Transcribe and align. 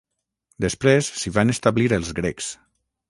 Després 0.65 1.09
s'hi 1.19 1.33
van 1.35 1.55
establir 1.55 1.91
els 1.99 2.11
grecs. 2.21 2.53